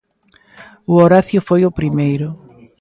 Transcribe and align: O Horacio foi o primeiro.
O 0.91 0.93
Horacio 1.03 1.39
foi 1.49 1.61
o 1.65 1.75
primeiro. 1.79 2.27